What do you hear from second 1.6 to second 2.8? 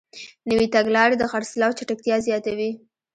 چټکتیا زیاتوي.